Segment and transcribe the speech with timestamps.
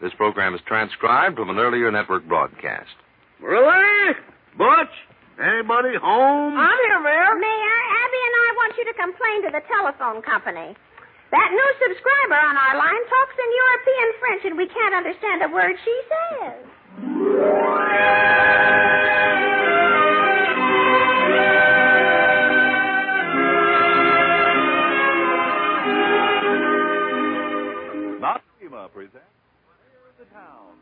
[0.00, 2.88] This program is transcribed from an earlier network broadcast.
[3.40, 4.16] Really?
[4.56, 4.94] Butch?
[5.36, 6.56] Anybody home?
[6.56, 7.32] I'm here, Mayor.
[7.36, 10.76] Mayor, Abby and I want you to complain to the telephone company.
[11.30, 15.48] That new subscriber on our line talks in European French, and we can't understand a
[15.52, 16.56] word she says.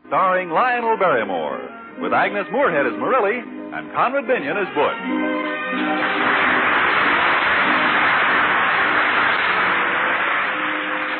[0.09, 1.61] Starring Lionel Barrymore,
[2.01, 3.45] with Agnes Moorehead as Marilly
[3.77, 4.97] and Conrad Binyon as Butch.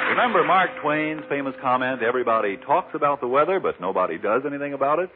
[0.10, 4.98] Remember Mark Twain's famous comment, everybody talks about the weather, but nobody does anything about
[4.98, 5.12] it?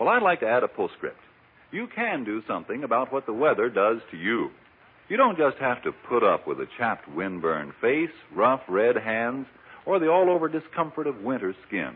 [0.00, 1.20] Well, I'd like to add a postscript.
[1.70, 4.50] You can do something about what the weather does to you.
[5.08, 9.46] You don't just have to put up with a chapped, windburned face, rough, red hands,
[9.86, 11.94] or the all over discomfort of winter skin.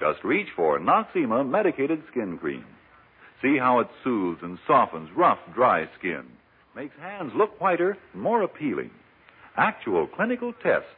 [0.00, 2.64] Just reach for Noxzema medicated skin cream.
[3.42, 6.24] See how it soothes and softens rough, dry skin,
[6.74, 8.90] makes hands look whiter and more appealing.
[9.58, 10.88] Actual clinical tests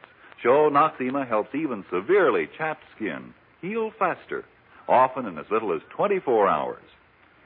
[0.41, 4.45] show Noxzema helps even severely chapped skin heal faster,
[4.89, 6.83] often in as little as 24 hours.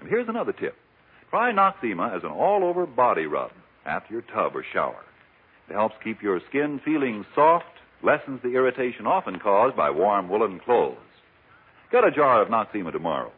[0.00, 0.74] And here's another tip.
[1.30, 3.52] Try Noxzema as an all over body rub
[3.86, 5.04] after your tub or shower.
[5.70, 7.64] It helps keep your skin feeling soft,
[8.02, 10.96] lessens the irritation often caused by warm woolen clothes.
[11.90, 13.32] Get a jar of Noxzema tomorrow.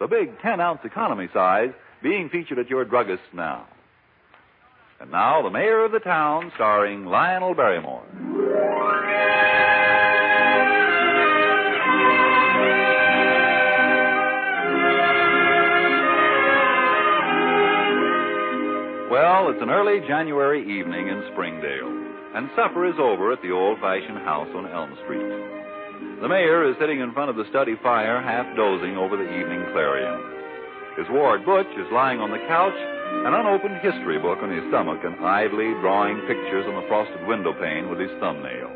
[0.00, 1.70] The big 10 ounce economy size
[2.02, 3.66] being featured at your druggist now.
[5.00, 8.04] And now, the mayor of the town, starring Lionel Barrymore.
[19.10, 21.88] Well, it's an early January evening in Springdale,
[22.34, 25.61] and supper is over at the old fashioned house on Elm Street.
[26.22, 29.66] The mayor is sitting in front of the study fire, half dozing over the evening
[29.74, 30.22] clarion.
[30.94, 32.78] His ward, Butch, is lying on the couch,
[33.26, 37.50] an unopened history book on his stomach, and idly drawing pictures on the frosted window
[37.58, 38.70] pane with his thumbnail.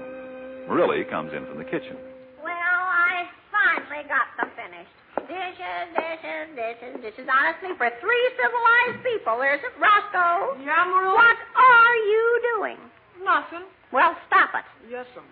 [0.66, 1.94] Marilly comes in from the kitchen.
[2.42, 4.91] Well, I finally got them finished.
[5.31, 7.26] Dishes, dishes, dishes, dishes.
[7.31, 10.58] Honestly, for three civilized people, there's Roscoe.
[10.66, 11.14] Yeah, Marilly?
[11.14, 12.26] What are you
[12.58, 12.78] doing?
[13.22, 13.70] Nothing.
[13.94, 14.66] Well, stop it.
[14.91, 15.22] Yes, sir.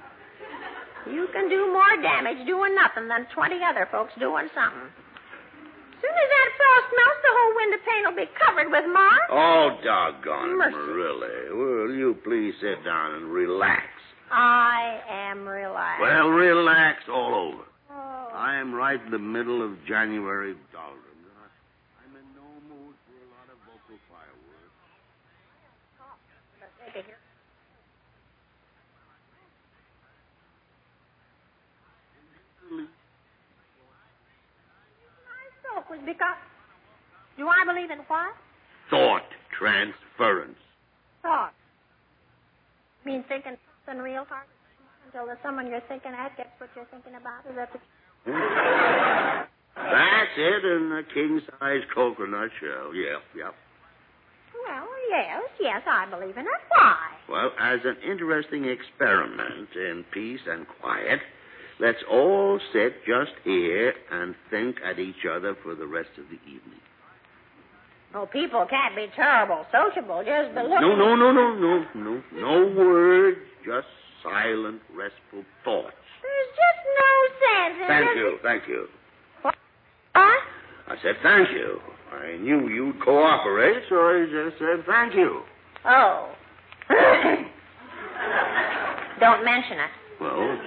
[1.07, 4.89] You can do more damage doing nothing than 20 other folks doing something.
[6.01, 9.21] Soon as that frost melts, the whole window pane will be covered with moss.
[9.31, 10.77] Oh, doggone it, Mercy.
[10.77, 11.39] Marilly.
[11.57, 13.85] Will you please sit down and relax?
[14.31, 16.03] I am relaxed.
[16.03, 17.65] Well, relax all over.
[17.91, 18.29] Oh.
[18.35, 21.05] I am right in the middle of January doldrums.
[22.01, 24.77] I'm in no mood for a lot of vocal fireworks.
[26.01, 26.17] Oh,
[35.25, 36.39] My folk was because.
[37.37, 38.35] Do I believe in what?
[38.91, 39.27] Thought
[39.59, 40.59] transference.
[41.23, 41.53] Thought.
[43.05, 43.57] You mean thinking
[43.87, 44.47] something real hard
[45.07, 47.43] until the someone you're thinking at gets what you're thinking about?
[47.49, 47.79] Is that the.
[48.31, 49.51] Hmm?
[49.77, 52.95] That's it in a king size coconut shell.
[52.95, 53.55] Yep, yep.
[54.55, 56.63] Well, yes, yes, I believe in it.
[56.71, 56.97] Why?
[57.29, 61.21] Well, as an interesting experiment in peace and quiet,
[61.85, 66.41] let's all sit just here and think at each other for the rest of the
[66.51, 66.81] evening.
[68.15, 70.81] Oh, people can't be terrible sociable just by looking.
[70.81, 72.23] No, no, no, no, no, no.
[72.33, 73.87] No words, just
[74.23, 75.93] silent, restful thoughts.
[76.23, 77.13] There's just no
[77.45, 78.87] sense in Thank you, thank you.
[79.43, 79.55] What?
[80.15, 81.81] I said thank you.
[82.13, 85.43] I knew you'd cooperate, so I just said thank you.
[85.85, 86.33] Oh.
[89.21, 89.91] Don't mention it.
[90.21, 90.59] Well,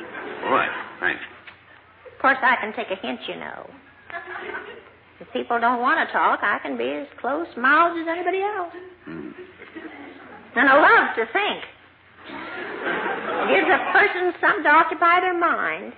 [2.22, 3.70] course, I can take a hint, you know.
[5.20, 8.74] If people don't want to talk, I can be as close mouthed as anybody else.
[9.06, 9.32] Hmm.
[10.56, 11.64] And I love to think.
[12.28, 15.94] It gives a person something to occupy their mind.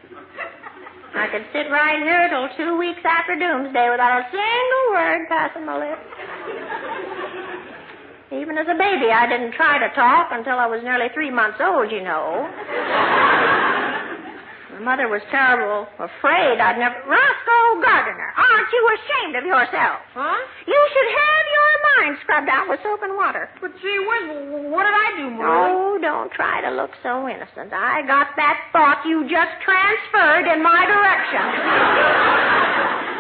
[1.16, 5.66] I could sit right here till two weeks after doomsday without a single word passing
[5.66, 6.06] my lips.
[8.32, 11.58] Even as a baby, I didn't try to talk until I was nearly three months
[11.60, 12.46] old, you know.
[14.80, 16.96] Mother was terrible, afraid I'd never.
[17.04, 20.00] Roscoe Gardner, aren't you ashamed of yourself?
[20.16, 20.40] Huh?
[20.64, 23.52] You should have your mind scrubbed out with soap and water.
[23.60, 25.76] But gee whiz, what did I do, Marie?
[25.76, 27.76] Oh, don't try to look so innocent.
[27.76, 31.44] I got that thought you just transferred in my direction.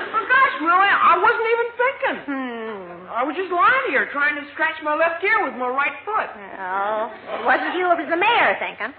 [0.09, 2.17] Oh, gosh, I wasn't even thinking.
[2.29, 2.69] Hmm.
[3.09, 6.29] I was just lying here trying to scratch my left ear with my right foot.
[6.29, 7.09] Well,
[7.39, 8.94] it wasn't you, it was the mayor thinking.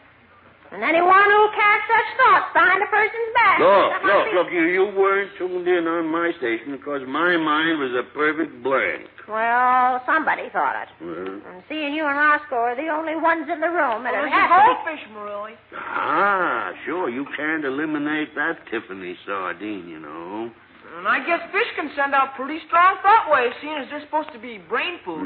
[0.72, 3.58] And anyone who casts such thoughts behind a person's back.
[3.58, 7.80] Look, look, be- look, you, you weren't tuned in on my station because my mind
[7.82, 9.10] was a perfect blank.
[9.26, 10.88] Well, somebody thought it.
[11.02, 14.30] Well, And seeing you and Roscoe are the only ones in the room, Well, it'd
[14.30, 14.62] there's a to be...
[14.62, 15.54] goldfish, Marie.
[15.74, 20.50] ah, sure, you can't eliminate that Tiffany sardine, you know.
[20.98, 24.32] And I guess fish can send out pretty strong thought waves, seeing as they're supposed
[24.34, 25.22] to be brain food.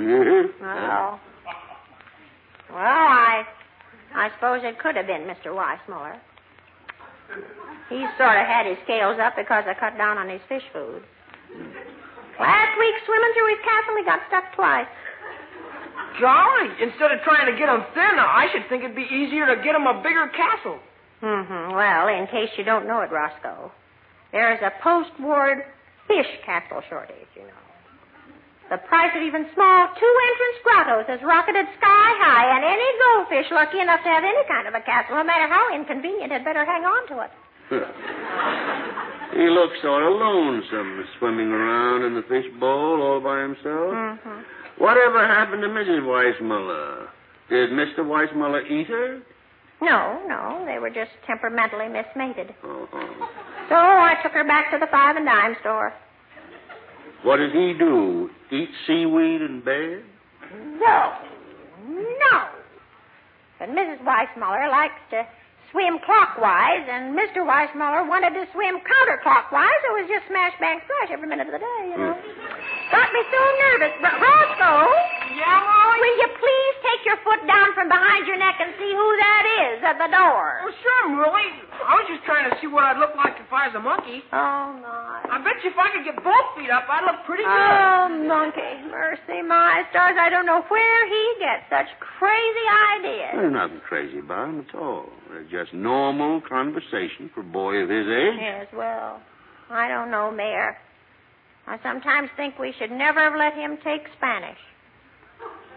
[0.60, 1.20] Well,
[2.70, 3.44] well, I,
[4.14, 5.50] I suppose it could have been Mr.
[5.50, 6.18] Weissmuller.
[7.88, 11.02] He sort of had his scales up because I cut down on his fish food.
[12.38, 14.86] Last week, swimming through his castle, he got stuck twice.
[16.20, 19.62] Golly, instead of trying to get him thin, I should think it'd be easier to
[19.62, 20.78] get him a bigger castle.
[21.22, 21.74] Mm-hmm.
[21.74, 23.72] Well, in case you don't know it, Roscoe,
[24.32, 25.64] there's a post-war
[26.06, 27.63] fish castle shortage, you know.
[28.70, 33.80] The price of even small two-entrance grottos has rocketed sky high, and any goldfish lucky
[33.80, 36.84] enough to have any kind of a castle, no matter how inconvenient, had better hang
[36.84, 37.32] on to it.
[39.36, 43.92] he looks sort of lonesome swimming around in the fish bowl all by himself.
[43.92, 44.40] Mm-hmm.
[44.78, 46.00] Whatever happened to Mrs.
[46.02, 47.08] Weissmuller?
[47.50, 48.00] Did Mr.
[48.00, 49.20] Weissmuller eat her?
[49.82, 52.54] No, no, they were just temperamentally mismated.
[52.62, 53.26] Uh-huh.
[53.68, 55.92] So I took her back to the five and dime store.
[57.24, 58.28] What did he do?
[58.52, 60.04] Eat seaweed in bed?
[60.78, 61.12] No,
[61.88, 62.36] no.
[63.58, 64.04] But Mrs.
[64.04, 65.24] Weissmuller likes to
[65.72, 67.42] swim clockwise, and Mr.
[67.42, 69.80] Weissmuller wanted to swim counterclockwise.
[69.88, 72.12] It was just smash, bang, splash every minute of the day, you know.
[72.14, 72.92] Hmm.
[72.92, 73.40] Got me so
[73.72, 73.94] nervous.
[74.04, 74.92] But Roscoe,
[75.34, 75.98] Yeah, Molly?
[76.04, 79.43] will you please take your foot down from behind your neck and see who that
[79.74, 80.62] is at the door?
[80.62, 81.52] Oh, sure, Marie.
[81.82, 84.22] I was just trying to see what I'd look like if I was a monkey.
[84.30, 85.26] Oh, my.
[85.26, 87.50] I bet you if I could get both feet up, I'd look pretty good.
[87.50, 88.86] Oh, monkey.
[88.88, 90.14] Mercy, my stars.
[90.14, 92.66] I don't know where he gets such crazy
[92.96, 93.34] ideas.
[93.34, 95.10] There's nothing crazy about him at all.
[95.28, 98.38] They're just normal conversation for a boy of his age.
[98.38, 99.20] Yes, well,
[99.70, 100.78] I don't know, Mayor.
[101.66, 104.58] I sometimes think we should never have let him take Spanish.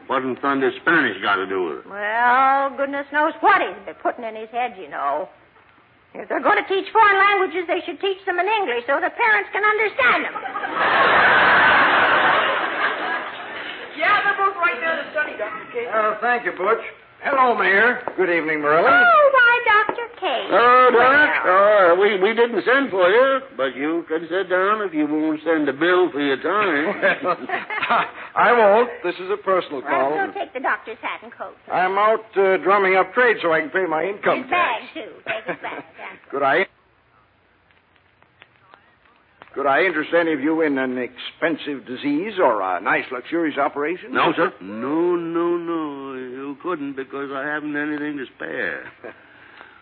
[0.07, 1.89] What in thunder Spanish got to do with it?
[1.89, 5.27] Well, goodness knows what he's been putting in his head, you know.
[6.15, 9.12] If they're going to teach foreign languages, they should teach them in English so the
[9.12, 10.36] parents can understand them.
[14.00, 15.68] Yeah, they're both right there in the study, Dr.
[15.74, 15.92] Casey.
[15.94, 16.81] Oh, thank you, Butch.
[17.24, 18.00] Hello, Mayor.
[18.16, 19.04] Good evening, Marilla.
[19.04, 20.08] Oh, why, Dr.
[20.19, 20.50] Case.
[20.52, 21.46] Oh, Doc.
[21.46, 25.07] Well, Oh, we, we didn't send for you, but you can sit down if you
[25.07, 26.94] won't send a bill for your time.
[28.36, 28.90] I won't.
[29.04, 30.12] This is a personal call.
[30.16, 31.56] Roscoe, take the doctor's hat and coat.
[31.71, 34.83] I'm out uh, drumming up trade so I can pay my income his tax.
[34.83, 35.12] bag, too.
[35.26, 35.83] Take his bag.
[35.97, 36.06] Yeah.
[36.31, 36.66] Could I?
[39.57, 44.14] Could I interest any of you in an expensive disease or a nice, luxurious operation?
[44.14, 44.54] no, sir.
[44.61, 46.14] No, no, no.
[46.14, 48.92] You couldn't because I haven't anything to spare.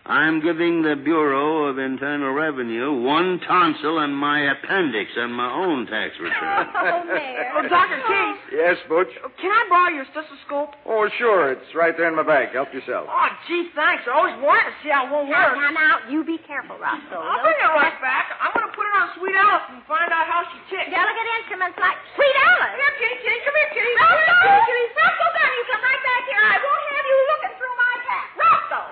[0.06, 5.86] I'm giving the Bureau of Internal Revenue one tonsil and my appendix and my own
[5.90, 6.70] tax return.
[6.86, 7.50] Oh, Mayor.
[7.58, 7.98] Oh, Dr.
[8.06, 9.10] Case, Yes, Butch.
[9.26, 10.78] Oh, can I borrow your stethoscope?
[10.86, 11.50] Oh, sure.
[11.50, 12.54] It's right there in my bag.
[12.54, 13.10] Help yourself.
[13.10, 14.06] Oh, gee, thanks.
[14.06, 15.58] I always wanted to see how one Now, works.
[15.58, 17.18] now, now, you be careful, Roscoe.
[17.18, 18.30] I'll bring it right back.
[18.38, 20.86] I'm going to put it on Sweet Alice and find out how she ticks.
[20.94, 22.78] Delicate instruments like Sweet Alice.
[22.78, 23.38] Here, kitty, kitty.
[23.42, 23.92] Come here, kitty.
[23.98, 24.14] Roscoe!
[24.14, 24.86] Come here, kitty.
[24.94, 26.42] Roscoe Gunn, come right back here.
[26.46, 28.26] I won't have you looking through my pack.
[28.38, 28.85] Roscoe!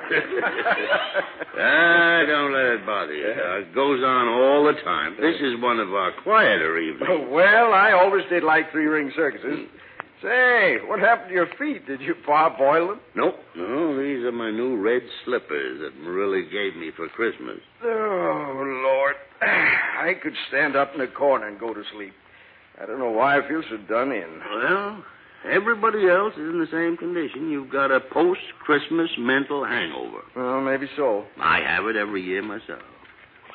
[1.59, 3.27] Ah, don't let it bother you.
[3.27, 5.17] Uh, it goes on all the time.
[5.21, 7.29] This is one of our quieter evenings.
[7.31, 9.67] well, I always did like three ring circuses.
[10.23, 11.87] Say, what happened to your feet?
[11.87, 13.01] Did you parboil them?
[13.15, 17.59] Nope, no, these are my new red slippers that Marilla gave me for Christmas.
[17.83, 19.17] Oh, Lord.
[19.43, 22.15] I could stand up in a corner and go to sleep.
[22.81, 24.41] I don't know why I feel so done in.
[24.51, 25.05] Well,
[25.51, 27.51] everybody else is in the same condition.
[27.51, 30.23] You've got a post-Christmas mental hangover.
[30.37, 31.25] Well, maybe so.
[31.39, 32.83] I have it every year myself.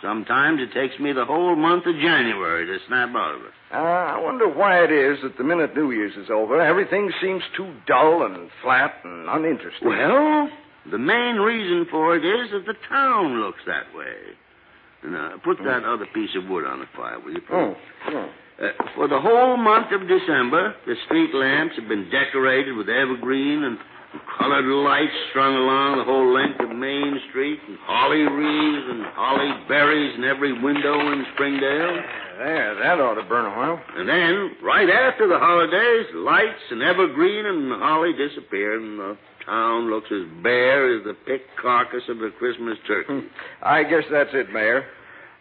[0.01, 3.51] Sometimes it takes me the whole month of January to snap out of it.
[3.71, 7.43] Uh, I wonder why it is that the minute New Year's is over, everything seems
[7.55, 9.87] too dull and flat and uninteresting.
[9.89, 10.49] Well,
[10.89, 14.15] the main reason for it is that the town looks that way.
[15.03, 15.89] Now, put that hmm.
[15.89, 17.51] other piece of wood on the fire, will you, please?
[17.51, 17.75] Oh,
[18.07, 18.29] oh.
[18.59, 23.63] Uh, for the whole month of December, the street lamps have been decorated with evergreen
[23.63, 23.77] and
[24.37, 29.47] colored lights strung along the whole length of Main Street, and holly wreaths and holly
[29.69, 32.03] berries in every window in Springdale.
[32.39, 33.79] There, that ought to burn a while.
[33.95, 39.89] And then, right after the holidays, lights and evergreen and holly disappear, and the town
[39.89, 43.27] looks as bare as the picked carcass of a Christmas turkey.
[43.63, 44.83] I guess that's it, Mayor.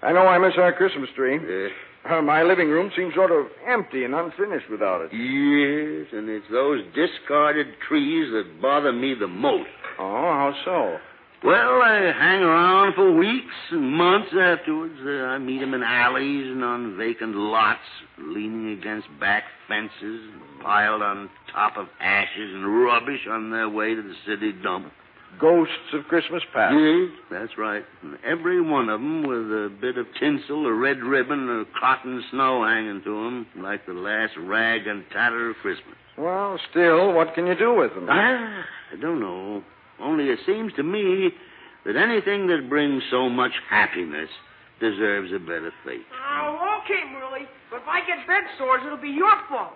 [0.03, 1.37] I know I miss our Christmas tree.
[1.39, 1.71] Uh,
[2.05, 5.11] Uh, my living room seems sort of empty and unfinished without it.
[5.13, 9.69] yes, and it's those discarded trees that bother me the most.
[9.99, 10.99] Oh, how so?
[11.45, 14.99] Well, I hang around for weeks and months afterwards.
[15.05, 17.81] Uh, I meet 'em in alleys and on vacant lots,
[18.19, 20.21] leaning against back fences,
[20.63, 24.93] piled on top of ashes and rubbish on their way to the city dump.
[25.39, 26.75] Ghosts of Christmas past.
[26.75, 27.85] Yes, that's right.
[28.03, 32.25] And every one of them with a bit of tinsel, a red ribbon, or cotton
[32.31, 35.95] snow hanging to 'em, like the last rag and tatter of Christmas.
[36.17, 38.09] Well, still, what can you do with them?
[38.11, 39.63] Ah, I don't know.
[40.01, 41.33] Only it seems to me
[41.85, 44.31] that anything that brings so much happiness
[44.81, 46.07] deserves a better fate.
[46.13, 47.47] Oh, okay, Merle.
[47.71, 49.75] But if I get bed sores, it'll be your fault.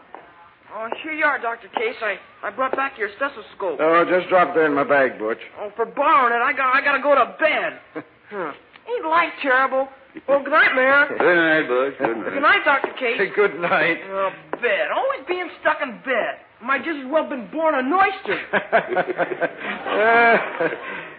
[0.75, 1.69] Oh, here you are, Dr.
[1.69, 1.97] Case.
[2.01, 3.79] I, I brought back your stethoscope.
[3.81, 5.39] Oh, just dropped there in my bag, Butch.
[5.61, 8.05] Oh, for borrowing it, I got I got to go to bed.
[8.33, 8.51] Huh.
[8.89, 9.89] Ain't life terrible?
[10.27, 11.07] Well, good night, Mayor.
[11.19, 11.99] Good night, Butch.
[11.99, 12.33] Good night.
[12.33, 12.93] Good night, Dr.
[12.95, 13.19] Case.
[13.19, 13.99] Hey, good night.
[14.09, 14.89] Oh, bed.
[14.97, 16.41] Always being stuck in bed.
[16.65, 18.41] Might just as well been born an oyster.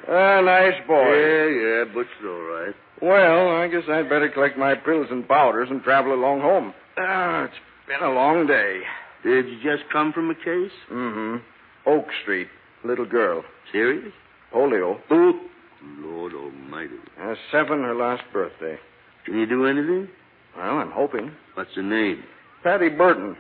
[0.09, 1.13] Ah, nice boy.
[1.13, 2.75] Yeah, yeah, Butch is all right.
[3.01, 6.73] Well, I guess I'd better collect my pills and powders and travel along home.
[6.97, 7.53] Ah, it's
[7.87, 8.81] been a long day.
[9.23, 10.71] Did you just come from a case?
[10.91, 11.37] Mm-hmm.
[11.89, 12.47] Oak Street.
[12.83, 13.43] Little girl.
[13.71, 14.11] Serious?
[14.53, 14.99] Polio.
[15.09, 15.39] Oh,
[15.99, 16.95] Lord Almighty.
[17.21, 18.77] Uh, seven, her last birthday.
[19.25, 20.09] Can you do anything?
[20.55, 21.31] Well, I'm hoping.
[21.55, 22.23] What's her name?
[22.63, 23.35] Patty Burton.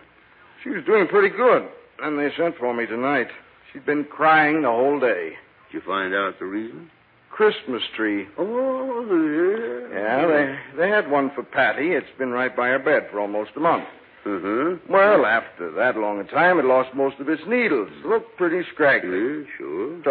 [0.63, 1.67] She was doing pretty good.
[2.01, 3.27] And they sent for me tonight.
[3.71, 5.33] She'd been crying the whole day.
[5.71, 6.89] Did you find out the reason?
[7.31, 8.27] Christmas tree.
[8.37, 9.99] Oh, yeah.
[9.99, 11.91] Yeah, they they had one for Patty.
[11.91, 13.85] It's been right by her bed for almost a month.
[14.25, 14.77] Uh-huh.
[14.89, 17.89] Well, after that long a time, it lost most of its needles.
[18.05, 19.45] Looked pretty scraggly.
[19.57, 20.01] Sure.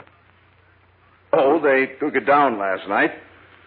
[1.32, 3.12] Oh, they took it down last night.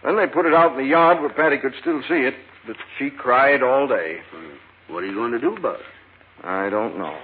[0.04, 2.34] Then they put it out in the yard where Patty could still see it.
[2.64, 4.18] But she cried all day.
[4.88, 5.86] What are you going to do about it?
[6.44, 7.18] I don't know.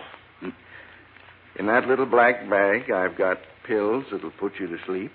[1.59, 5.13] In that little black bag, I've got pills that'll put you to sleep,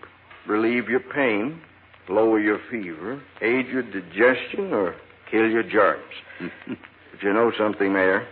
[0.47, 1.59] relieve your pain,
[2.07, 4.95] lower your fever, aid your digestion, or
[5.29, 6.03] kill your germs.
[7.17, 8.27] but you know something, Mayor?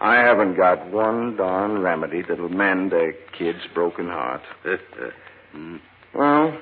[0.00, 4.42] I haven't got one darn remedy that'll mend a kid's broken heart.
[5.56, 5.80] Mm.
[6.14, 6.56] Well,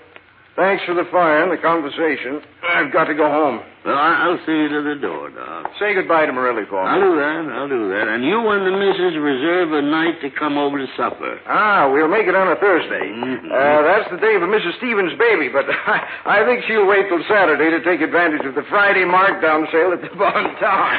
[0.56, 2.42] thanks for the fire and the conversation.
[2.66, 3.62] I've got to go home.
[3.86, 5.70] Well, I'll see you to the door, Doc.
[5.78, 6.90] Say goodbye to Morelli for me.
[6.90, 7.46] I'll do that.
[7.54, 8.08] I'll do that.
[8.10, 11.38] And you and the missus reserve a night to come over to supper.
[11.46, 13.06] Ah, we'll make it on a Thursday.
[13.06, 13.46] Mhm.
[13.54, 14.76] Uh, that's the day of Mrs.
[14.78, 18.62] Stevens' baby, but I, I think she'll wait till Saturday to take advantage of the
[18.68, 20.92] Friday markdown sale at the Bon Town.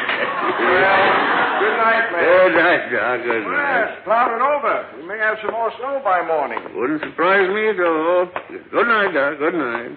[0.58, 1.06] well,
[1.62, 2.22] good night, man.
[2.26, 3.18] Good night, Doc.
[3.24, 3.86] Good Well, night.
[3.94, 4.76] it's clouding over.
[4.98, 6.60] We may have some more snow by morning.
[6.76, 8.26] Wouldn't surprise me at all.
[8.50, 9.38] Good night, Doc.
[9.38, 9.94] Good night.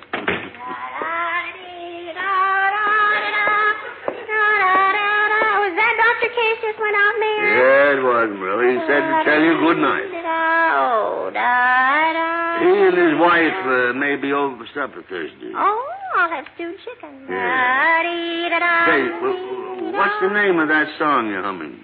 [4.41, 6.31] Was that Dr.
[6.33, 7.49] Case just went out, Mayor?
[7.53, 8.65] Yeah, it was, Merle.
[8.65, 10.09] He said to tell you good night.
[10.31, 12.61] Oh, da-da.
[12.61, 15.53] He and his wife uh, may be over for supper Thursday.
[15.55, 17.27] Oh, I'll have stewed chicken.
[17.29, 18.87] Yeah.
[18.87, 21.81] Say, wh- what's the name of that song you're humming?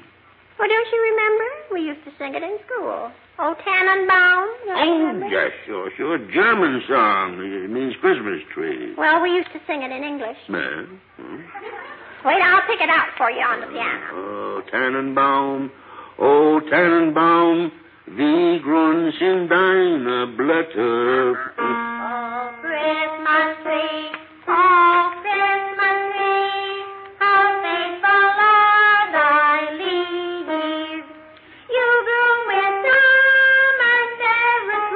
[0.59, 1.45] Well, don't you remember?
[1.73, 3.11] We used to sing it in school.
[3.39, 4.49] Oh, Tannenbaum.
[4.73, 6.19] Oh, yes, sure, sure.
[6.33, 7.39] German song.
[7.41, 8.95] It means Christmas tree.
[8.97, 10.39] Well, we used to sing it in English.
[10.49, 10.87] Yeah.
[11.21, 11.41] Hmm.
[12.25, 14.07] Wait, I'll pick it out for you on the piano.
[14.15, 15.71] Oh, Tannenbaum,
[16.19, 17.71] oh, Tannenbaum,
[18.07, 21.37] wie grün sind deine Blätter.
[21.59, 24.11] Oh, Christmas tree,
[24.47, 26.85] oh, Christmas tree,
[27.19, 31.07] how faithful are thy leaves.
[31.75, 34.13] You bloom with summer's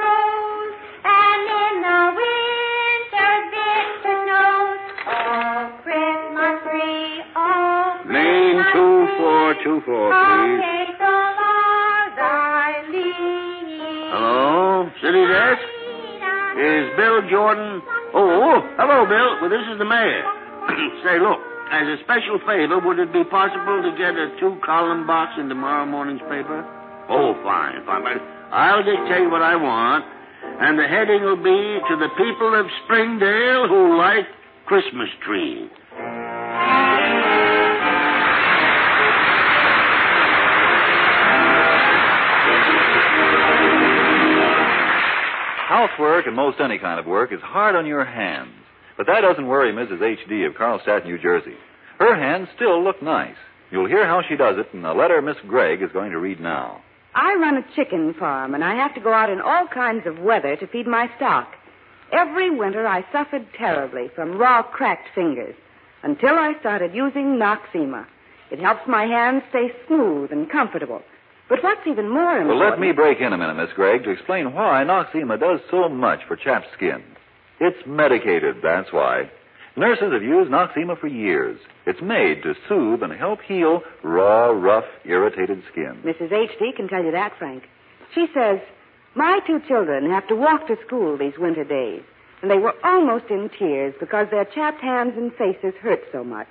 [0.02, 0.74] rose,
[1.04, 4.80] and in the winter's bitter snows.
[5.06, 9.10] Oh, Christmas tree, oh, Christmas tree,
[9.50, 10.29] 2424, how please.
[10.29, 10.29] faithful
[17.30, 17.80] Jordan?
[18.12, 19.40] Oh, Oh, hello, Bill.
[19.40, 20.22] Well, this is the mayor.
[21.06, 21.38] Say, look,
[21.70, 25.86] as a special favor, would it be possible to get a two-column box in tomorrow
[25.86, 26.66] morning's paper?
[27.08, 28.18] Oh, fine, fine.
[28.50, 30.04] I'll dictate what I want,
[30.60, 34.26] and the heading will be to the people of Springdale who like
[34.66, 35.70] Christmas trees.
[45.80, 48.52] Housework and most any kind of work is hard on your hands.
[48.98, 50.02] But that doesn't worry Mrs.
[50.02, 50.44] H.D.
[50.44, 51.54] of Carlstadt, New Jersey.
[51.98, 53.36] Her hands still look nice.
[53.70, 56.38] You'll hear how she does it in a letter Miss Gregg is going to read
[56.38, 56.82] now.
[57.14, 60.18] I run a chicken farm, and I have to go out in all kinds of
[60.18, 61.50] weather to feed my stock.
[62.12, 65.54] Every winter I suffered terribly from raw, cracked fingers
[66.02, 68.04] until I started using Noxzema.
[68.50, 71.00] It helps my hands stay smooth and comfortable.
[71.50, 72.60] But what's even more important...
[72.60, 75.88] Well, let me break in a minute, Miss Gregg, to explain why Noxzema does so
[75.88, 77.02] much for chapped skin.
[77.58, 79.28] It's medicated, that's why.
[79.76, 81.58] Nurses have used Noxzema for years.
[81.86, 86.00] It's made to soothe and help heal raw, rough, irritated skin.
[86.04, 86.32] Mrs.
[86.32, 86.72] H.D.
[86.76, 87.64] can tell you that, Frank.
[88.14, 88.60] She says,
[89.16, 92.02] My two children have to walk to school these winter days,
[92.42, 96.48] and they were almost in tears because their chapped hands and faces hurt so much.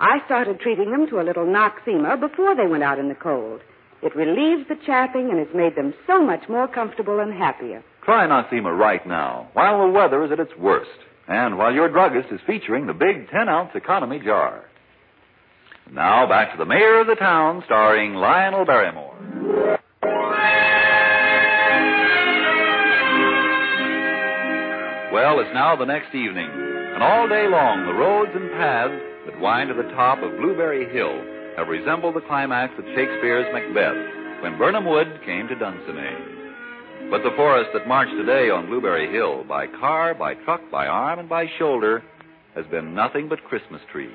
[0.00, 3.60] I started treating them to a little Noxzema before they went out in the cold.
[4.02, 7.84] It relieves the chapping and has made them so much more comfortable and happier.
[8.04, 10.90] Try Noxzema right now, while the weather is at its worst,
[11.28, 14.64] and while your druggist is featuring the big 10 ounce economy jar.
[15.92, 19.16] Now back to the mayor of the town, starring Lionel Barrymore.
[25.12, 29.40] Well, it's now the next evening, and all day long the roads and paths that
[29.40, 34.58] wind to the top of Blueberry Hill have resembled the climax of Shakespeare's Macbeth when
[34.58, 37.10] Birnam Wood came to Dunsinane.
[37.10, 41.18] But the forest that marched today on Blueberry Hill, by car, by truck, by arm,
[41.18, 42.02] and by shoulder,
[42.54, 44.10] has been nothing but Christmas trees.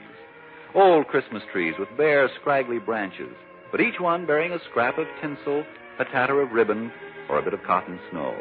[0.73, 3.33] Old Christmas trees with bare, scraggly branches,
[3.71, 5.63] but each one bearing a scrap of tinsel,
[5.99, 6.91] a tatter of ribbon,
[7.29, 8.35] or a bit of cotton snow.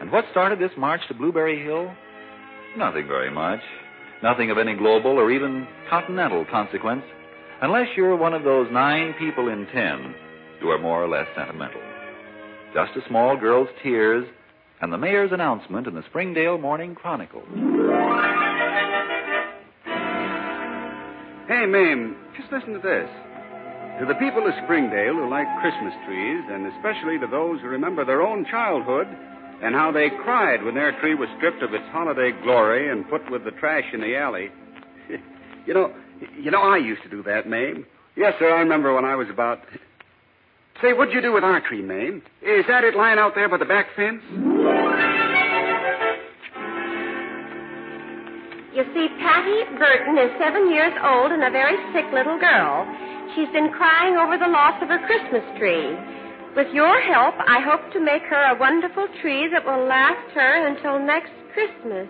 [0.00, 1.92] And what started this march to Blueberry Hill?
[2.76, 3.60] Nothing very much.
[4.22, 7.04] Nothing of any global or even continental consequence,
[7.62, 10.14] unless you're one of those nine people in ten
[10.60, 11.80] who are more or less sentimental.
[12.74, 14.26] Just a small girl's tears
[14.80, 17.42] and the mayor's announcement in the Springdale Morning Chronicle.
[21.46, 23.08] Hey, Mame, just listen to this.
[24.00, 28.04] To the people of Springdale who like Christmas trees, and especially to those who remember
[28.04, 29.06] their own childhood
[29.62, 33.30] and how they cried when their tree was stripped of its holiday glory and put
[33.30, 34.48] with the trash in the alley.
[35.66, 35.92] you know,
[36.40, 37.86] you know, I used to do that, Mame.
[38.16, 39.60] Yes, sir, I remember when I was about.
[40.80, 42.22] Say, what'd you do with our tree, Mame?
[42.42, 44.22] Is that it lying out there by the back fence?
[48.74, 52.88] You see, Patty Burton is seven years old and a very sick little girl.
[53.36, 55.92] She's been crying over the loss of her Christmas tree.
[56.56, 60.66] With your help, I hope to make her a wonderful tree that will last her
[60.66, 62.08] until next Christmas.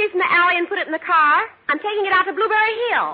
[0.00, 1.44] Tree from the alley and put it in the car?
[1.68, 3.10] I'm taking it out to Blueberry Hill.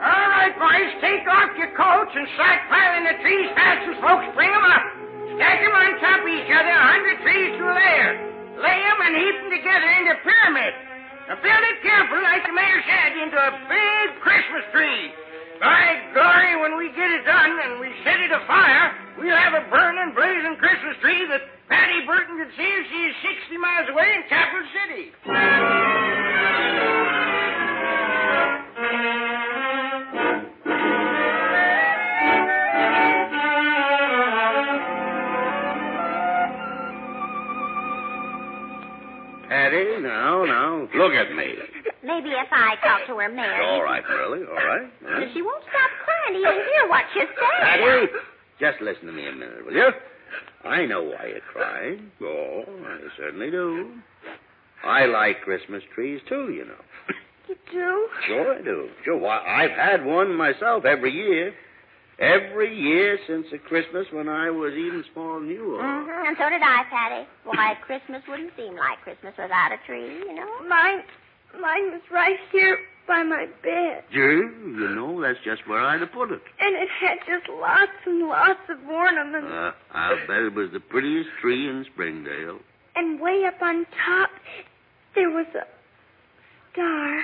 [0.00, 4.30] All right, boys, take off your coats and start piling the trees fast as folks
[4.38, 4.84] bring 'em up.
[5.36, 8.10] Stack 'em on top of each other, a hundred trees to a layer.
[8.62, 10.74] Lay 'em and heap 'em together into a pyramid.
[11.28, 15.12] Now build it careful, like the mayor said, into a big Christmas tree.
[15.60, 19.68] By glory, when we get it done and we set it afire, we'll have a
[19.68, 23.12] burning, blazing Christmas tree that Patty Burton could see if she's
[23.44, 25.12] 60 miles away in Capital City.
[39.46, 41.59] Patty, now, now, look at me.
[42.10, 43.64] Maybe if I talk to her, Mary.
[43.64, 44.90] All right, Curly, all right.
[45.06, 45.28] all right.
[45.32, 47.56] She won't stop crying to even hear what you say.
[47.60, 48.06] Patty,
[48.58, 49.90] just listen to me a minute, will you?
[50.64, 52.10] I know why you're crying.
[52.22, 53.92] Oh, I certainly do.
[54.84, 56.82] I like Christmas trees, too, you know.
[57.48, 58.08] You do?
[58.26, 58.88] Sure I do.
[59.04, 61.52] Sure, why, I've had one myself every year.
[62.20, 65.82] Every year since the Christmas when I was even smaller than you are.
[65.82, 67.26] Mm-hmm, and so did I, Patty.
[67.44, 70.68] Why, Christmas wouldn't seem like Christmas without a tree, you know?
[70.68, 71.00] Mine,
[71.58, 74.04] mine was right here by my bed.
[74.12, 76.40] Gee, you know, that's just where I'd have put it.
[76.60, 79.48] And it had just lots and lots of ornaments.
[79.50, 82.58] Uh, I'll bet it was the prettiest tree in Springdale.
[82.94, 84.30] And way up on top,
[85.14, 85.66] there was a
[86.72, 87.22] star.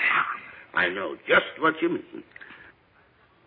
[0.75, 2.25] I know just what you mean.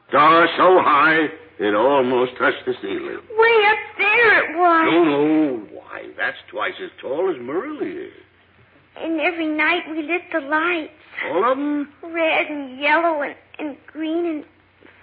[0.09, 1.27] Star so high
[1.59, 3.19] it almost touched the ceiling.
[3.37, 4.87] Way up there it was.
[4.89, 5.57] No, no.
[5.73, 8.13] Why, that's twice as tall as Merle is.
[9.01, 10.91] And every night we lit the lights.
[11.27, 11.89] All of them?
[12.03, 14.45] Red and yellow and, and green and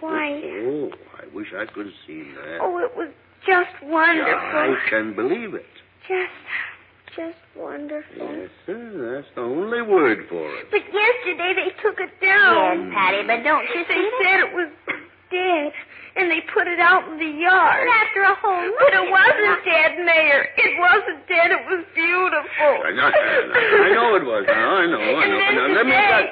[0.00, 0.42] white.
[0.44, 2.58] Oh, I wish I could have seen that.
[2.60, 3.08] Oh, it was
[3.46, 4.32] just wonderful.
[4.32, 5.66] I can believe it.
[6.08, 8.16] Just, just wonderful.
[8.16, 9.16] Yes, sir.
[9.16, 10.70] That's the only word for it.
[10.70, 12.86] But yesterday they took it down.
[12.86, 14.70] Yes, Patty, but don't you They see said it was
[15.30, 15.72] dead,
[16.16, 17.86] and they put it out in the yard.
[18.02, 20.48] after a whole But it wasn't dead, Mayor.
[20.56, 21.52] It wasn't dead.
[21.52, 22.72] It was beautiful.
[22.84, 24.44] I know, I know it was.
[24.48, 25.38] Now, I know, I And know.
[25.38, 25.92] then Now, let me...
[25.92, 26.30] today, Now, look,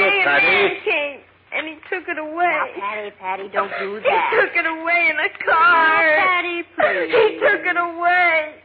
[0.00, 0.46] today a Patty.
[0.46, 1.18] man came,
[1.52, 2.48] and he took it away.
[2.48, 4.08] Now, Patty, Patty, don't do that.
[4.08, 6.00] He took it away in a car.
[6.00, 7.12] Now, Patty, please.
[7.12, 8.56] He took it away.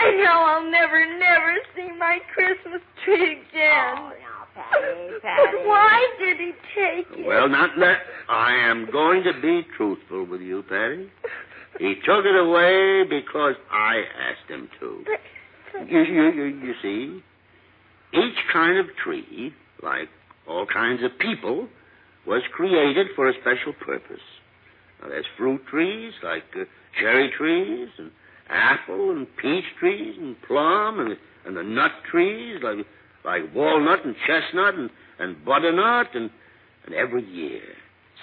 [0.00, 3.94] And now I'll never, never see my Christmas tree again.
[3.94, 4.21] Oh, now,
[4.54, 5.56] Patty, But Patty.
[5.66, 7.26] why did he take it?
[7.26, 7.98] Well, not that.
[8.28, 11.10] I am going to be truthful with you, Patty.
[11.78, 15.04] He took it away because I asked him to.
[15.06, 15.20] But,
[15.80, 17.22] but You, you, you, you see,
[18.12, 20.08] each kind of tree, like
[20.46, 21.68] all kinds of people,
[22.26, 24.20] was created for a special purpose.
[25.00, 26.64] Now, there's fruit trees like uh,
[27.00, 28.10] cherry trees and
[28.48, 32.84] apple and peach trees and plum and, and the nut trees like
[33.24, 36.30] like walnut and chestnut and, and butternut and,
[36.86, 37.62] and every year,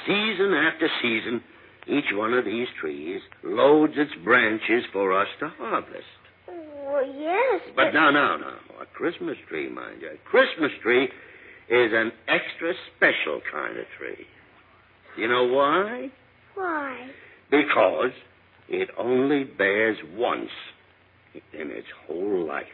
[0.05, 1.41] season after season,
[1.87, 6.03] each one of these trees loads its branches for us to harvest.
[6.47, 8.53] well, yes, But no, no, no.
[8.81, 10.09] A Christmas tree, mind you.
[10.09, 14.25] A Christmas tree is an extra special kind of tree.
[15.17, 16.09] You know why?
[16.55, 17.09] why?
[17.49, 18.11] Because
[18.67, 20.49] it only bears once
[21.53, 22.65] in its whole life.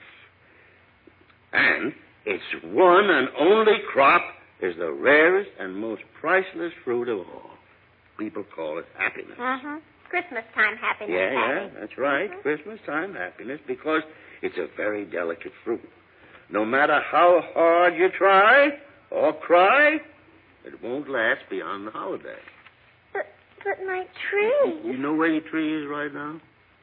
[1.53, 1.93] And
[2.25, 4.21] its one and only crop
[4.61, 7.51] is the rarest and most priceless fruit of all.
[8.17, 9.37] People call it happiness.
[9.37, 9.79] Uh-huh.
[10.09, 12.29] Christmas time happiness, Yeah, yeah, that's right.
[12.41, 14.01] Christmas time happiness because
[14.41, 15.81] it's a very delicate fruit.
[16.49, 18.69] No matter how hard you try
[19.11, 19.97] or cry,
[20.63, 22.37] it won't last beyond the holiday.
[23.13, 23.25] But,
[23.63, 24.79] but my tree.
[24.83, 26.39] You know where your tree is right now?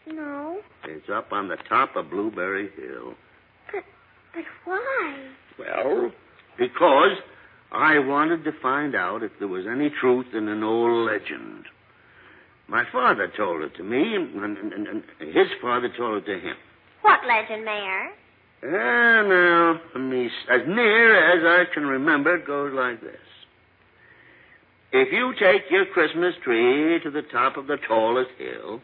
[0.06, 0.58] No.
[0.84, 3.14] It's up on the top of Blueberry Hill.
[4.34, 5.28] But, why?
[5.58, 6.12] Well,
[6.58, 7.18] because
[7.70, 11.64] I wanted to find out if there was any truth in an old legend.
[12.68, 16.40] My father told it to me, and, and, and, and his father told it to
[16.40, 16.56] him.
[17.02, 18.10] What legend, Mayor?
[18.64, 19.80] Ah, now,
[20.54, 23.16] as near as I can remember, it goes like this.
[24.92, 28.80] If you take your Christmas tree to the top of the tallest hill,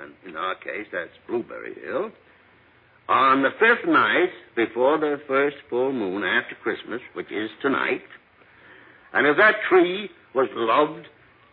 [0.00, 2.10] and in our case that's Blueberry Hill,
[3.08, 8.02] on the fifth night before the first full moon after Christmas, which is tonight,
[9.12, 11.06] and if that tree was loved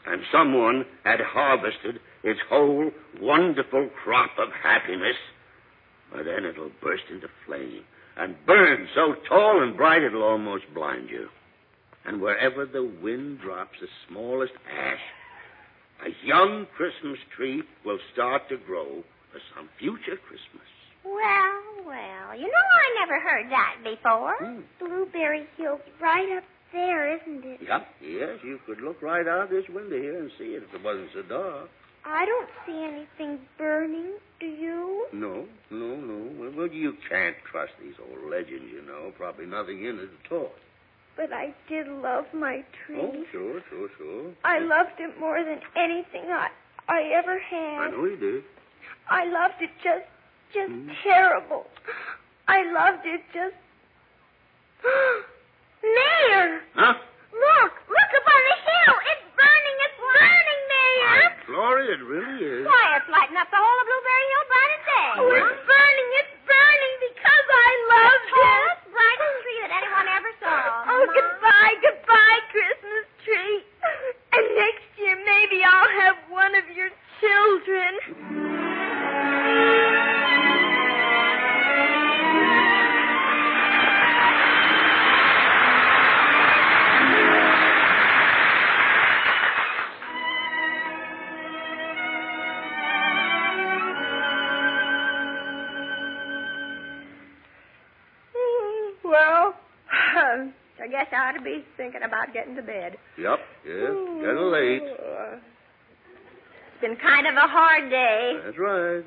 [0.06, 2.92] and someone had harvested its whole
[3.22, 5.16] wonderful crop of happiness,
[6.14, 7.84] well, then it'll burst into flame
[8.18, 11.28] and burn so tall and bright it'll almost blind you.
[12.06, 15.00] And wherever the wind drops the smallest ash,
[16.06, 20.68] a young Christmas tree will start to grow for some future Christmas.
[21.06, 24.36] Well, well, you know I never heard that before.
[24.40, 24.62] Hmm.
[24.80, 27.60] Blueberry Hill's right up there, isn't it?
[27.62, 30.84] Yep, yes, you could look right out this window here and see it if it
[30.84, 31.70] wasn't so dark.
[32.06, 34.14] I don't see anything burning.
[34.40, 35.08] Do you?
[35.14, 36.52] No, no, no.
[36.56, 39.12] Well, you can't trust these old legends, you know.
[39.18, 40.52] Probably nothing in it at all.
[41.16, 43.00] But I did love my tree.
[43.00, 44.32] Oh, sure, sure, sure.
[44.44, 46.50] I loved it more than anything I
[46.88, 47.88] I ever had.
[47.88, 48.44] I know you did.
[49.10, 50.06] I loved it just
[50.56, 50.90] just Hmm.
[51.04, 51.68] terrible.
[52.48, 53.56] I loved it just
[55.84, 56.62] Mayor!
[56.76, 56.94] Huh?
[57.34, 57.74] Look!
[57.90, 58.96] Look up on the hill!
[59.12, 59.78] It's burning!
[59.86, 61.24] It's burning, Mayor!
[61.46, 62.66] Gloria, it really is.
[62.66, 65.10] Why, it's lighting up the whole of Blueberry Hill bright as day.
[65.20, 65.65] Oh, it's
[107.76, 108.40] hard day.
[108.46, 109.04] That's right.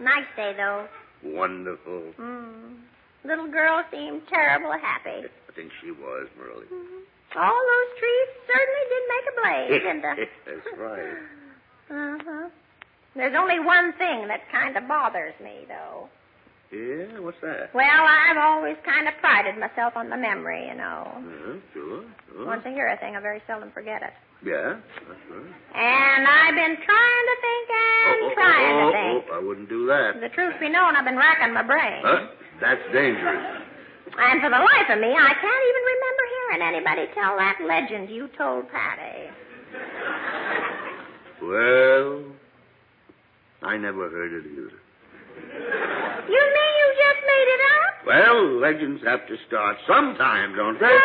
[0.00, 0.86] Nice day, though.
[1.24, 2.12] Wonderful.
[2.18, 2.76] Mm.
[3.24, 5.26] Little girl seemed terrible happy.
[5.48, 6.62] I think she was, Merle.
[7.36, 10.28] All those trees certainly did make a blaze, didn't they?
[10.46, 11.16] That's right.
[11.90, 12.48] Uh-huh.
[13.14, 16.08] There's only one thing that kind of bothers me, though.
[16.72, 17.74] Yeah, what's that?
[17.74, 21.12] Well, I've always kind of prided myself on my memory, you know.
[21.74, 22.46] Sure, sure.
[22.46, 24.14] Once I hear a thing, I very seldom forget it.
[24.44, 24.74] Yeah,
[25.06, 25.54] that's right.
[25.74, 29.24] And I've been trying to think and oh, oh trying oh, to think.
[29.30, 30.18] oh, I wouldn't do that.
[30.20, 32.02] The truth be known, I've been racking my brain.
[32.02, 32.26] Huh?
[32.60, 33.62] That's dangerous.
[34.18, 38.10] And for the life of me, I can't even remember hearing anybody tell that legend
[38.10, 39.30] you told Patty.
[41.40, 42.22] Well,
[43.62, 44.74] I never heard it either.
[46.28, 47.92] You mean you just made it up?
[48.06, 50.98] Well, legends have to start sometime, don't they?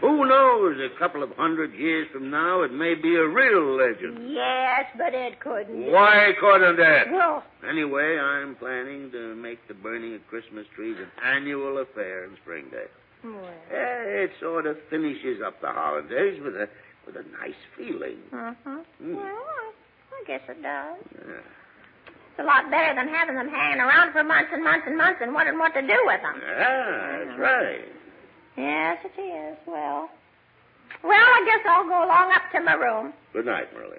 [0.00, 0.78] Who knows?
[0.78, 4.30] A couple of hundred years from now, it may be a real legend.
[4.32, 5.90] Yes, but it couldn't.
[5.90, 7.10] Why couldn't it?
[7.10, 12.36] Well, Anyway, I'm planning to make the burning of Christmas trees an annual affair in
[12.42, 12.88] Springdale.
[13.24, 13.34] well.
[13.70, 16.68] Eh, It sort of finishes up the holidays with a
[17.06, 18.18] with a nice feeling.
[18.32, 18.78] Uh-huh.
[19.02, 19.14] Hmm.
[19.16, 19.72] Well, I,
[20.14, 20.98] I guess it does.
[21.16, 21.34] Yeah.
[22.30, 25.18] It's a lot better than having them hanging around for months and months and months
[25.22, 26.40] and wondering what to do with them.
[26.40, 27.84] Yeah, that's right.
[28.56, 29.56] Yes, it is.
[29.66, 30.08] Well,
[31.04, 33.12] well, I guess I'll go along up to my room.
[33.32, 33.92] Good night, Merle.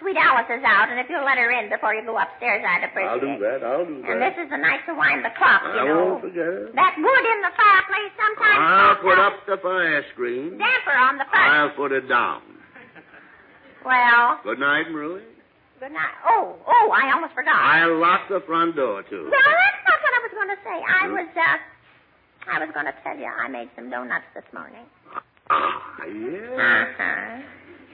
[0.00, 2.86] Sweet Alice is out, and if you'll let her in before you go upstairs, I'd
[2.86, 3.18] appreciate it.
[3.18, 3.58] I'll do that.
[3.66, 4.10] I'll do that.
[4.14, 6.14] And this is the night to wind the clock, you I know.
[6.14, 6.70] won't forget it.
[6.78, 10.54] That wood in the fireplace sometimes I'll put up the fire screen.
[10.56, 11.50] damper on the fire.
[11.66, 12.42] I'll put it down.
[13.84, 15.18] Well, Good night, Merle.
[15.80, 16.14] good night.
[16.26, 17.56] Oh, oh, I almost forgot.
[17.58, 19.26] I'll lock the front door, too.
[19.30, 20.78] Well, that's not what I was going to say.
[20.78, 21.14] I Hmm?
[21.14, 21.58] was, uh,
[22.50, 24.84] I was going to tell you I made some donuts this morning.
[25.50, 26.88] Ah, yeah.
[26.96, 27.42] Uh-huh.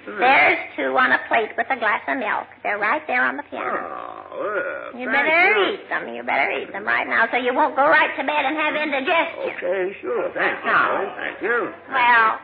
[0.05, 2.45] There's two on a plate with a glass of milk.
[2.63, 3.73] They're right there on the piano.
[3.73, 4.37] Oh,
[4.93, 5.73] well, You better you.
[5.81, 6.13] eat them.
[6.13, 8.77] You better eat them right now so you won't go right to bed and have
[8.77, 9.57] indigestion.
[9.57, 10.29] Okay, sure.
[10.37, 10.71] Thank you.
[10.71, 11.15] No.
[11.17, 11.73] Thank you.
[11.89, 12.37] Well,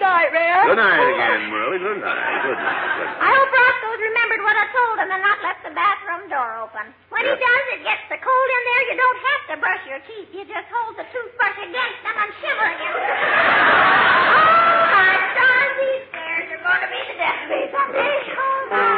[0.00, 0.64] good night, man.
[0.64, 1.76] Good night again, Merle.
[1.76, 2.40] Good night.
[2.40, 2.80] Good night.
[2.96, 3.20] Good night.
[3.20, 6.88] I hope Roscoe's remembered what I told him and not left the bathroom door open.
[7.12, 10.00] When he does, it gets so cold in there you don't have to brush your
[10.08, 10.32] teeth.
[10.32, 12.96] You just hold the toothbrush against them and shiver again.
[12.96, 18.16] oh, my stars, these stairs are going to be the death of me someday.
[18.40, 18.88] Oh, my.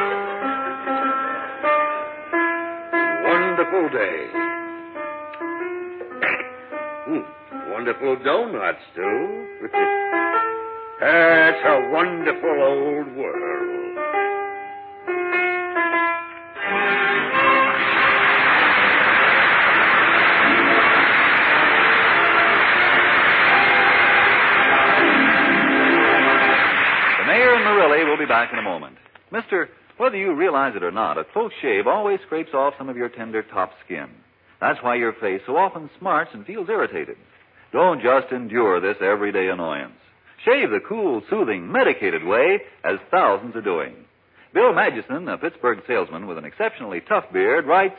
[3.26, 4.18] Wonderful day.
[7.10, 7.22] Hmm,
[7.74, 9.58] Wonderful donuts, too.
[11.02, 13.96] That's a wonderful old world.
[27.18, 28.96] The mayor and Marilly will be back in a moment.
[29.32, 32.96] Mister, whether you realize it or not, a close shave always scrapes off some of
[32.96, 34.08] your tender top skin.
[34.60, 37.16] That's why your face so often smarts and feels irritated.
[37.72, 39.94] Don't just endure this everyday annoyance.
[40.44, 43.94] Shave the cool, soothing, medicated way, as thousands are doing.
[44.52, 47.96] Bill Magison, a Pittsburgh salesman with an exceptionally tough beard, writes,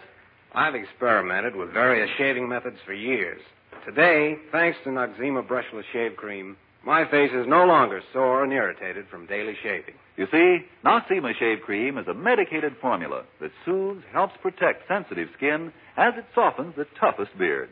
[0.54, 3.42] I've experimented with various shaving methods for years.
[3.86, 9.06] Today, thanks to Noxzema brushless shave cream, my face is no longer sore and irritated
[9.10, 9.96] from daily shaving.
[10.18, 15.72] You see, Noxzema Shave Cream is a medicated formula that soothes, helps protect sensitive skin
[15.96, 17.70] as it softens the toughest beard.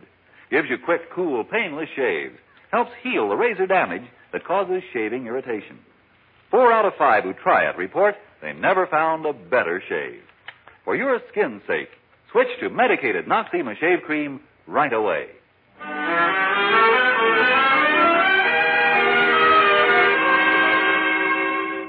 [0.49, 2.37] Gives you quick, cool, painless shaves.
[2.71, 4.03] Helps heal the razor damage
[4.33, 5.79] that causes shaving irritation.
[6.49, 10.21] Four out of five who try it report they never found a better shave.
[10.83, 11.89] For your skin's sake,
[12.31, 15.27] switch to medicated Noxzema Shave Cream right away.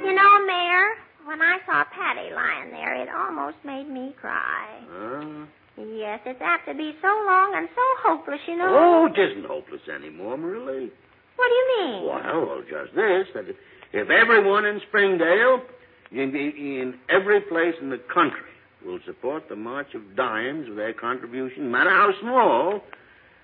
[0.05, 0.89] You know, Mayor,
[1.25, 4.81] when I saw Patty lying there, it almost made me cry.
[4.91, 5.47] Huh?
[5.79, 8.69] Yes, it's apt to be so long and so hopeless, you know.
[8.69, 10.91] Oh, it isn't hopeless anymore, Marilly.
[11.37, 12.07] What do you mean?
[12.07, 13.45] Well, well, just this, that
[13.92, 15.62] if everyone in Springdale,
[16.11, 18.40] in, in every place in the country,
[18.85, 22.81] will support the March of Dimes with their contribution, no matter how small,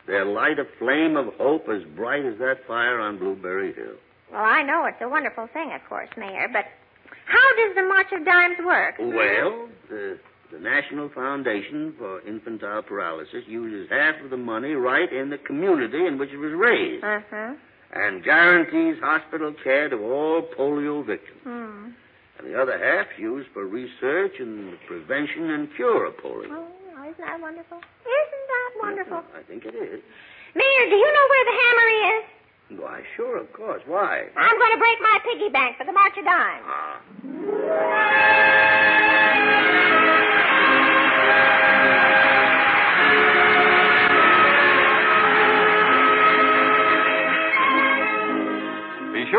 [0.06, 3.94] they'll light a flame of hope as bright as that fire on Blueberry Hill.
[4.32, 6.64] Well, I know it's a wonderful thing, of course, Mayor, but
[7.26, 8.96] how does the March of Dimes work?
[8.98, 10.18] Well, the,
[10.52, 16.04] the National Foundation for Infantile Paralysis uses half of the money right in the community
[16.06, 17.54] in which it was raised Uh-huh.
[17.92, 21.40] And guarantees hospital care to all polio victims.
[21.44, 21.88] Hmm.
[22.38, 26.50] And the other half used for research and the prevention and cure of polio.
[26.52, 26.68] Oh,
[27.02, 27.78] isn't that wonderful?
[27.78, 29.22] Isn't that wonderful?
[29.34, 30.00] I think it is.
[30.54, 32.24] Mayor, do you know where the hammer is?
[32.80, 33.82] Why, sure, of course.
[33.86, 34.28] Why?
[34.36, 36.64] I'm going to break my piggy bank for the March of Dimes.
[36.66, 37.00] Ah.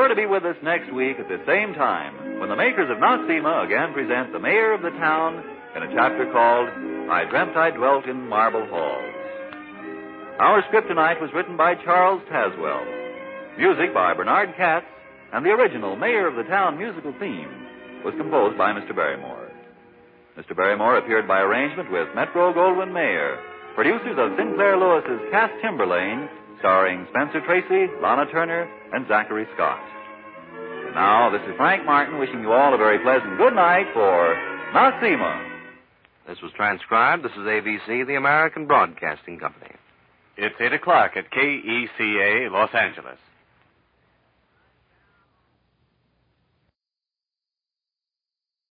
[0.09, 3.63] To be with us next week at the same time when the makers of Noxzema
[3.63, 5.37] again present the mayor of the town
[5.77, 6.65] in a chapter called
[7.13, 9.13] I Dreamt I Dwelt in Marble Halls.
[10.41, 12.89] Our script tonight was written by Charles Tazewell,
[13.59, 14.87] music by Bernard Katz,
[15.31, 17.53] and the original Mayor of the Town musical theme
[18.03, 18.95] was composed by Mr.
[18.95, 19.51] Barrymore.
[20.35, 20.57] Mr.
[20.57, 23.37] Barrymore appeared by arrangement with Metro Goldwyn Mayer,
[23.75, 29.79] producers of Sinclair Lewis's Cass Timberlane, starring Spencer Tracy, Lana Turner, and Zachary Scott.
[30.89, 34.33] And now, this is Frank Martin wishing you all a very pleasant good night for
[34.73, 35.39] Noxzema.
[36.27, 37.23] This was transcribed.
[37.23, 39.69] This is ABC, the American Broadcasting Company.
[40.35, 43.19] It's 8 o'clock at KECA, Los Angeles.